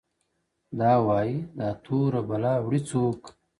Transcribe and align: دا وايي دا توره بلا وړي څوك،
دا 0.79 0.91
وايي 1.07 1.35
دا 1.59 1.67
توره 1.83 2.21
بلا 2.29 2.53
وړي 2.65 2.81
څوك، 2.89 3.21